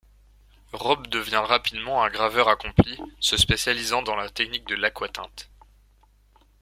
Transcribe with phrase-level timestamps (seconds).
[0.73, 5.51] Robbe devient rapidement un graveur accompli se spécialisant dans la technique de l'aquatinte.